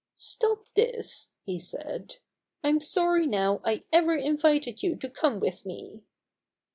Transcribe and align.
*'Stop 0.15 0.65
this," 0.73 1.29
he 1.43 1.59
said. 1.59 2.15
"Pm 2.63 2.81
sorry 2.81 3.27
now 3.27 3.61
I 3.63 3.83
ever 3.93 4.15
invited 4.15 4.81
you 4.81 4.95
to 4.95 5.07
come 5.07 5.39
with 5.39 5.63
me." 5.63 6.01